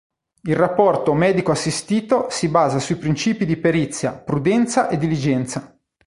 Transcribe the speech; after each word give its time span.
Il 0.41 0.55
rapporto 0.55 1.13
medico-assistito 1.13 2.25
si 2.31 2.47
basa 2.49 2.79
sui 2.79 2.95
principi 2.95 3.45
di 3.45 3.55
perizia, 3.57 4.13
prudenza 4.13 4.89
e 4.89 4.97
diligenza. 4.97 5.77